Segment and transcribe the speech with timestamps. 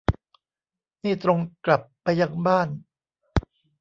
[1.03, 2.67] นี่ตรงกลับไปยังบ้าน